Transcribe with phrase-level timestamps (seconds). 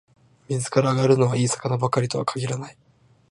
[0.49, 2.77] 水から揚がるのは、いい魚ばかりとは限らない